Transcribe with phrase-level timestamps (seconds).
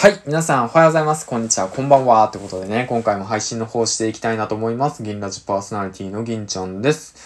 [0.00, 0.18] はい。
[0.24, 1.26] 皆さん、おはようございます。
[1.26, 1.68] こんにちは。
[1.68, 2.26] こんばんは。
[2.28, 5.02] ということでね、今回も配信の方していきたいなと思います。
[5.02, 7.16] 銀ラジパーソナリティの銀ちゃんです。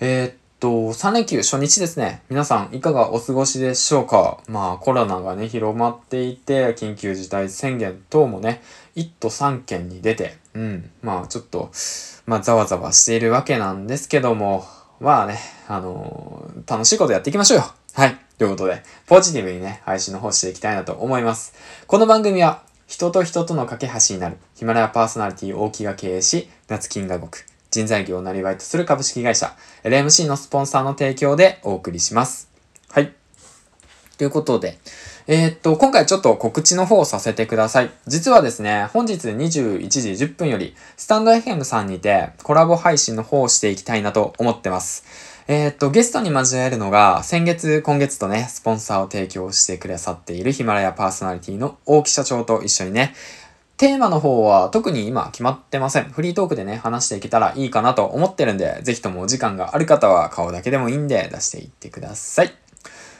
[0.00, 2.24] えー、っと、3連休初日ですね。
[2.28, 4.38] 皆さん、いかがお過ごしでしょうか？
[4.48, 8.62] まあ、コロナがね、広まっていて、緊急事態宣言等もね、
[8.96, 11.70] 1都3県に出て、うん、まあ、ちょっと、
[12.26, 14.66] まあ、ざわざわしているわけなんですけども、
[14.98, 15.38] まあね、
[15.68, 17.64] あのー楽しいことやっていきましょうよ。
[17.92, 18.23] はい。
[18.36, 21.54] ということで、ポジティブにね、配信の方していきたいなと思います。
[21.86, 32.48] この番組は、人と人との架け橋になる、ヒマラヤパーソナリティ大木が経営し、夏金が動く、人材業をなりわいとする株式会社、LMC のスポンサーの提供でお送りします。
[32.90, 33.12] はい。
[34.18, 34.78] ということで、
[35.28, 37.90] えーっと、今回ちょっと告知の方をさせてください。
[38.08, 45.33] 実はですね、本日21時10分より、スタンド FM さんにてコラボ配信の方をしていきたいなと思ってます。
[45.46, 53.14] えーっと、ゲストに交えるのが、先月、今月とね、スポンサーを提供してくださっているヒマラヤパーソナリティの大木社長と一緒にね、
[53.76, 56.04] テーマの方は特に今決まってません。
[56.04, 62.54] フリートークでね、話していけたらいいかなと思ってるんで、ぜひともお時間がある方は顔だけでもいいんで出していってください。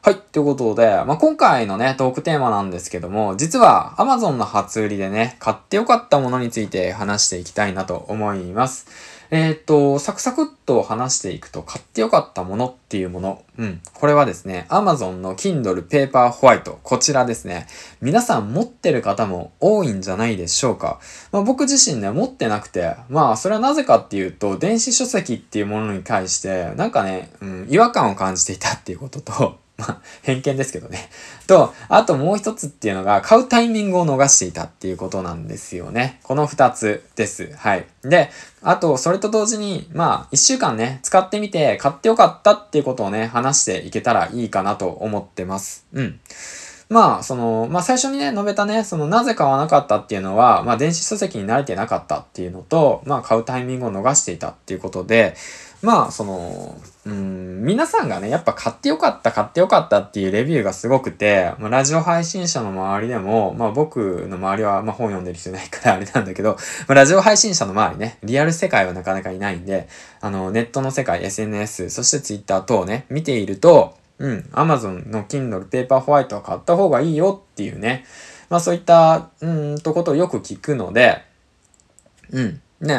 [0.00, 0.14] はい。
[0.14, 8.86] ということで、まあ、今回のね、トークテーマなんですけども、実は Amazon の初売りでね、買ってよかったものについて話していきたいなと思います。
[9.30, 13.42] えーと、サクサクっと話していくと買ってよかったものっていうもの。
[13.58, 13.80] うん。
[13.94, 16.76] これはですね、Amazon の Kindle Paper White。
[16.82, 17.66] こちらですね。
[18.00, 21.00] 皆さん持ってる方も多いんじゃないでしょうか。
[21.32, 31.10] まあ、僕自身ね、持ってなくて、まあ、それはなぜかっていうと、電子書籍っていうものに対して、なんかね、うん、違和感を感じていたっていうことと、まあ、偏見ですけどね。
[31.46, 36.18] と、あともう一つっていうのが、買うタイミングを逃していたっていうことなんですよね。
[36.22, 37.52] この二つです。
[37.56, 37.86] はい。
[38.02, 38.30] で、
[38.62, 45.86] あと、それと同時に、まあ、一週間ね、使ってみて、買ってよかったっていうことをね、話していけたらいいかなと思ってます。
[45.92, 46.20] うん。
[46.88, 55.34] まあ、その、まあ最初にね、述べたね、その、なぜ買わなかったっていうのは、まあ電子書籍に慣れてなかったっていうのと、まあ買うタイミングを逃していたっていうことで、
[55.82, 66.58] まあ、その、うん、皆さんがね、やっぱ買ってよかった、買ってよかったっていうレビューがすごくて、まあ、ラジオ配信者の周りでも、まあ僕の周りは、まあ本読んでる人いないからあれなんだけど、ま
[66.88, 69.88] あラジオ配信者の周りね、リアル世界はなかなかいないんで、
[70.20, 78.04] あの、ネットの世界、SNS、そして Twitter 等ね、見ていると、うん、Amazon の Kindle Paper White を買った方がいいよっていうね、
[78.48, 81.22] まあそういった、うんとことをよく聞くので、
[82.32, 82.60] うん。
[82.80, 82.98] ね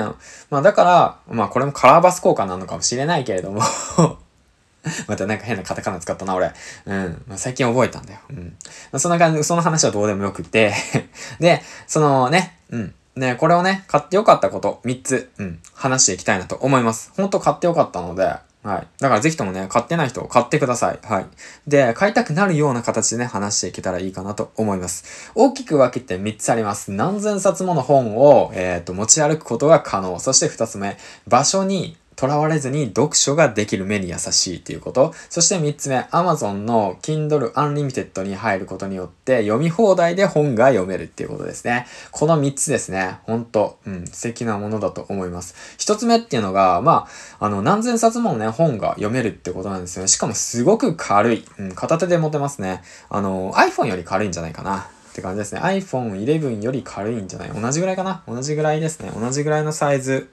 [0.49, 3.61] まあだから、まあこれもカラーバス効果なのかもしれないけれども
[5.07, 6.51] またなんか変なカタカナ使ったな、俺。
[6.85, 7.23] うん。
[7.27, 8.19] まあ、最近覚えたんだよ。
[8.29, 8.99] うん。
[8.99, 10.73] そんな感じ、その話はどうでもよくて
[11.39, 12.93] で、そのね、うん。
[13.15, 17.11] ね、これをね、買ってよかったこと、3つ、うん、話していきたいなと思います。
[17.17, 18.35] ほんと買ってよかったので、
[18.67, 18.87] はい。
[18.99, 20.99] だからぜひともね、買ってない人、買ってください。
[21.01, 21.25] はい。
[21.67, 25.31] で、買いたくなるような形でね、話していけたらいいかなと思います。
[25.35, 26.91] 大きく分けて3つあります。
[26.91, 30.19] 何千冊もの本を、えっ、と、持ち歩くことが可能。
[30.19, 30.97] そして2つ目、
[31.29, 35.13] 場所に囚われずに読書ができる目に優しいっていうこと。
[35.29, 41.85] そして3つ目、Amazon の Kindle Unlimited に入ることによって読み放題で本が読めるっていうことですね。
[42.11, 43.19] この3つですね。
[43.23, 45.55] ほんと、うん、素敵なものだと思います。
[45.77, 47.07] 1つ目っていうのが、ま
[47.39, 50.07] あ、あの、何千冊ものね、本が読めるってことなんですよね。
[50.07, 51.45] しかもすごく軽い。
[51.59, 52.81] うん、片手で持てますね。
[53.09, 54.89] あの、iPhone より軽いんじゃないかな。
[55.17, 55.61] って感じですね。
[55.61, 57.49] iPhone 11より軽いんじゃない？
[57.49, 58.21] 同じぐらいかな？
[58.27, 59.11] 同じぐらいですね。
[59.19, 60.29] 同じぐらいのサイズ。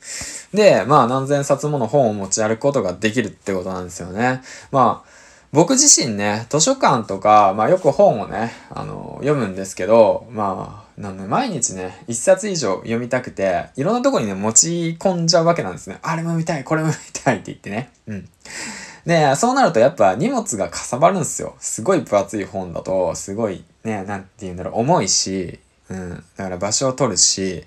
[0.52, 4.42] で、まあ何千冊もの本を持ち歩くことができるってことなんですよね。
[4.70, 5.10] まあ、
[5.52, 15.98] 僕自身ね、図書館とか、まあよく本をね、あの、読むんですけど、まあ、なんで毎日ね、一冊以上読みたくて、いろんなとこにね、持ち込んじゃうわけなんですね。
[16.02, 16.94] あれも見たい、これも見
[17.24, 17.90] たいって言ってね。
[18.06, 18.28] うん。
[19.06, 21.56] で、そうなるとやっぱ荷物がかさばるんすよ。
[21.58, 25.58] すごい分厚い本だと、すごいね、なんて言うんだろう、重いし、
[25.90, 26.24] うん。
[26.36, 27.64] だから場所を取るし、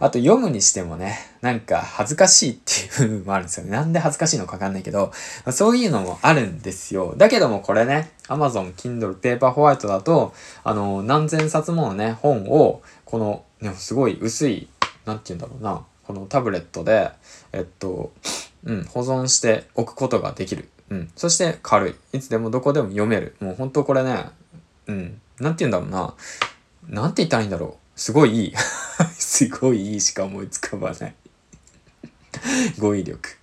[0.00, 3.72] あと読むにしてもね、なんか恥ずかしいっていう部分もあるんですよね。
[3.72, 5.12] なんで恥ずかしいのかわかんないけど、
[5.52, 7.14] そういうのもあるんですよ。
[7.16, 10.32] だけどもこれね、Amazon Kindle Paper White だと、
[10.64, 14.68] あの、何千冊ものね、本を、この、ね、すごい薄い、
[15.04, 17.10] なんて言うんだろうな、このタブレットで、
[17.52, 18.10] えっと、
[18.64, 20.68] うん、保存しておくことができる。
[20.90, 21.10] うん。
[21.16, 21.94] そして軽い。
[22.12, 23.34] いつでもどこでも読める。
[23.40, 24.26] もう本当これね、
[24.86, 25.20] うん。
[25.40, 26.14] なんて言うんだろうな。
[27.02, 28.00] なんて言ったらいいんだろう。
[28.00, 28.54] すごいいい。
[29.16, 31.14] すごいいいしか思いつかばない。
[32.78, 33.39] 語彙力。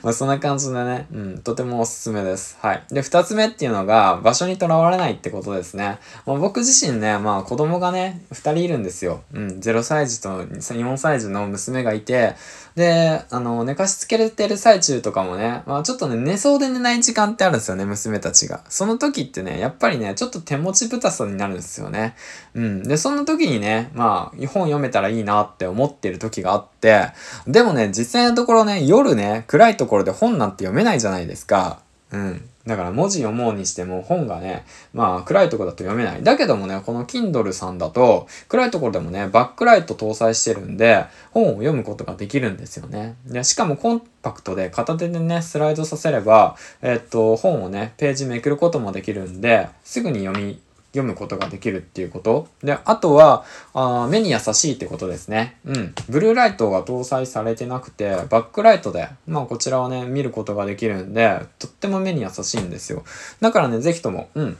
[0.02, 2.58] まあそんな感じでね、うん、とてもおすすめです。
[2.60, 2.82] はい。
[2.90, 5.98] で、二つ目っていうのが、場所にとらわれないってことですね。
[6.26, 9.22] まあ、僕自身ね、まあ子供がね、二人いるんですよ。
[9.32, 12.34] うん、0歳児と4歳児の娘がいて、
[12.76, 18.62] で、あの、寝かしつけれてる最中とかもね、まあちょっとね、寝そうで寝ない時間ってあるんですよね、娘たちが。
[18.68, 22.14] その時ってね、やっぱりね、ちょっと手持ちぶたさになるんですよね。
[22.54, 22.82] うん。
[22.82, 31.80] で、その時にね、まあ、本読めたらいいなって思ってる時があって、でもね、実際のところね、夜ね、暗いところで本なんて読めないじゃないですか。
[32.12, 32.50] うん。
[32.66, 36.22] だから文字読もうにしても本がね、まあ暗いとこだと読めない。
[36.22, 43.16] だけどもね、この Kindle さんだと暗いところでもね、バックライト搭載してるんで、本を読むことができるんですよね。
[43.26, 50.60] で、しかもコンパクトで片手でね、スライドさせれば、えっと、本をね、ページめくることもできるんで、すぐに読み
[50.92, 52.48] 読むことができるっていうこと。
[52.62, 53.44] で、あとは、
[53.74, 55.58] あ目に優しいってことですね。
[55.64, 55.94] うん。
[56.08, 63.04] ブルーライトが搭載されてなくて、バックライトで、まあこちらをね、見ることができるんで、とっても目に優しいんですよ。
[63.40, 64.56] だからね、ぜひとも、うん。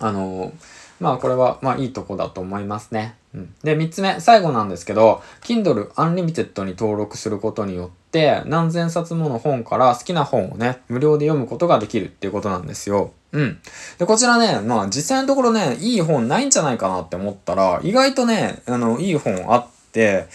[0.00, 0.52] あのー、
[1.00, 3.14] まあこれは、まあいいとこだと思いますね。
[3.34, 3.54] うん。
[3.62, 13.12] で、三つ目、最後なんですけど、Kindle Unlimited に登録することによって、何千冊もの本から好きな本をね、無料で読むことができるっていうことなんですよ。
[13.32, 13.58] うん。
[13.98, 20.26] で、こちらね、まあ実際のところね、いい本ないんじゃないかなって思ったら、意外とね、あの、いい本あって、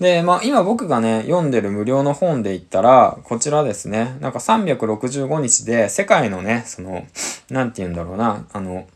[0.00, 7.06] で、まあ今僕がね、読んでる無料の本で言ったら、こちらですね、なんか365日で世界のね、その、
[7.48, 8.86] なんて言うんだろうな、あの、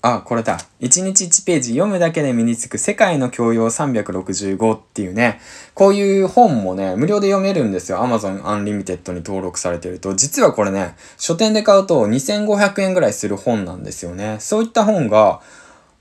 [0.00, 0.58] あ、これだ。
[0.80, 5.40] 1日1ページ読むだけで身につく世界の教養365っていうね、
[5.74, 7.98] こういう本もね、無料で読めるんですよ。
[7.98, 10.14] Amazon Unlimited に登録されてると。
[10.14, 14.36] 実はこれね、書店で買うと2500円ぐらいする本なんですよね。
[14.38, 15.40] そういった本が、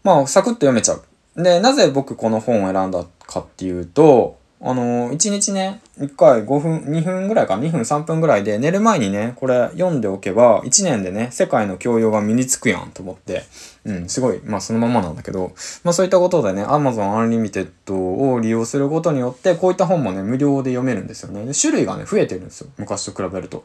[0.04, 1.44] まあ、サクッと読めちゃう。
[1.44, 13.44] で、なぜ僕この本を選んだかっていうと、あのー、1日ね、1回5分、2分ぐらいか、2分3分ぐらいで寝る前にね、これ読んでおけば、1年でね、世界の教養が身につくやんと思って、
[13.86, 15.52] うん、すごい、まあそのままなんだけど、
[15.84, 21.46] まあそういったことでね、Amazon Unlimited を利用することによって、こういった本もね、無料で読めるんですよね。
[21.46, 22.70] で種類がね、増えてるんですよ。
[22.78, 23.64] 昔と比べると。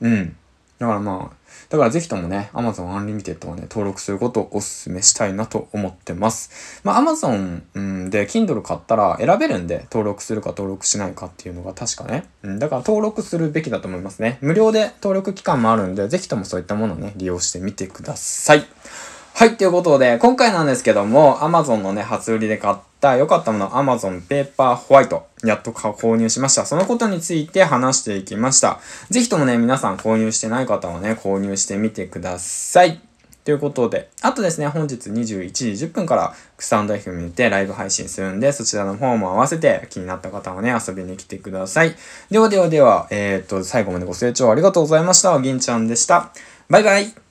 [0.00, 0.36] うん。
[0.78, 6.80] だからまあ、だからぜひともね、Amazon Unlimited をね、登録することをお勧めしたいなと思ってます。
[6.82, 12.24] まあ Amazon、うん、で Kindle 買ったら選べるんで、登録するか登録しないかっていうのが確かね。
[12.42, 14.38] うん、だから登録するべきだと思いますね。
[14.40, 18.66] 無料で登録期間もあるんで、ぜひともそういったものをね、利用してみてください。
[19.34, 26.66] はい、ということで、今回なんですけども、Amazon のね、初売りで買ったた良かったもの、Amazon ペーパーホワイト、やっと購入しました。
[26.66, 28.80] そのことについて話していきました。
[29.10, 33.00] ぜひともね、皆さん購入してない方はね、購入してみてください。
[33.48, 41.94] ということで、あとですね、本日21時10分から、クサンド FM にてライブ配信するんで、そちらの方も合わせて気になった方はね、遊びに来てください。
[42.30, 45.40] ではではでは、えー、っと、最後までご清聴ありがとうございました。
[45.40, 46.30] 銀ちゃんでした。
[46.68, 47.27] バイバイ